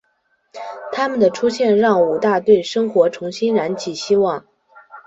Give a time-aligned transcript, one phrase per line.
[0.91, 4.47] 她们的出现让武大对生活重新燃起希望。